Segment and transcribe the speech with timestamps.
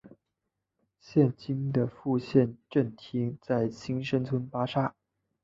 [0.99, 4.95] 现今的副县政厅在新生村巴刹。